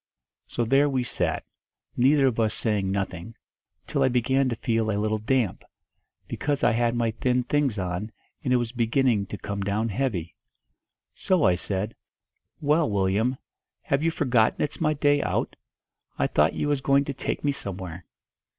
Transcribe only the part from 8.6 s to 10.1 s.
beginning to come down